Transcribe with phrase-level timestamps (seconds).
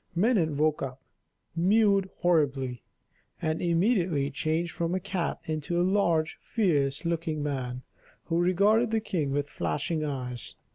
[0.15, 0.99] Minon woke up,
[1.55, 2.81] mewed horribly,
[3.39, 7.83] and immediately changed from a cat into a large, fierce looking man,
[8.23, 10.55] who regarded the king with flashing eyes.